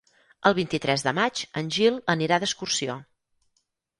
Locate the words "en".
1.61-1.69